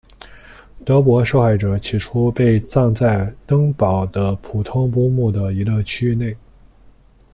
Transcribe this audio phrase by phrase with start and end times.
[0.83, 6.35] 德国受害者起初被葬在登堡的普通公墓的一个区域内。